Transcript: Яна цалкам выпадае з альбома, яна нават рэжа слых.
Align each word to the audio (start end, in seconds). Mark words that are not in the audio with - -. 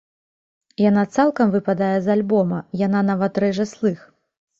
Яна 0.83 1.01
цалкам 1.17 1.51
выпадае 1.55 1.89
з 2.05 2.11
альбома, 2.15 2.57
яна 2.85 2.99
нават 3.11 3.33
рэжа 3.45 3.67
слых. 3.75 3.99